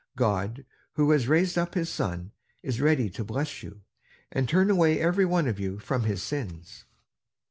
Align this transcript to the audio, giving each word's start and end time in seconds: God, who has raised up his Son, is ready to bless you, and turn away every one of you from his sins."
God, 0.15 0.65
who 0.93 1.11
has 1.11 1.27
raised 1.27 1.59
up 1.59 1.75
his 1.75 1.87
Son, 1.87 2.31
is 2.63 2.81
ready 2.81 3.07
to 3.11 3.23
bless 3.23 3.61
you, 3.61 3.81
and 4.31 4.49
turn 4.49 4.71
away 4.71 4.99
every 4.99 5.25
one 5.25 5.47
of 5.47 5.59
you 5.59 5.77
from 5.77 6.05
his 6.05 6.23
sins." 6.23 6.85